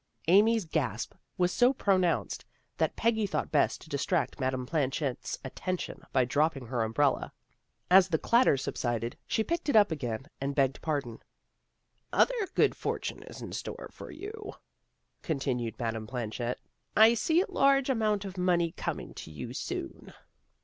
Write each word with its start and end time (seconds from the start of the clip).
Amy's 0.27 0.65
gasp 0.65 1.13
was 1.37 1.51
so 1.51 1.73
pronounced 1.73 2.43
that 2.77 2.95
Peggy 2.95 3.27
thought 3.27 3.51
best 3.51 3.81
to 3.81 3.87
distract 3.89 4.39
Madame 4.39 4.65
Planchet's 4.65 5.37
attention 5.43 6.01
by 6.11 6.25
dropping 6.25 6.65
her 6.65 6.81
umbrella. 6.81 7.31
As 7.87 8.07
the 8.07 8.17
clatter 8.17 8.57
subsided, 8.57 9.15
she 9.27 9.43
picked 9.43 9.69
it 9.69 9.75
up 9.75 9.91
again 9.91 10.25
and 10.41 10.55
begged 10.55 10.81
pardon." 10.81 11.19
Other 12.13 12.47
good 12.55 12.73
fortune 12.75 13.21
is 13.21 13.43
in 13.43 13.51
store 13.51 13.91
for 13.93 14.09
you," 14.09 14.53
continued 15.21 15.77
Madame 15.77 16.07
Planchet. 16.07 16.59
"I 16.97 17.13
see 17.13 17.39
a 17.41 17.51
large 17.51 17.87
amount 17.91 18.25
of 18.25 18.39
money 18.39 18.71
coming 18.71 19.13
to 19.13 19.29
you 19.29 19.53
soon. 19.53 20.15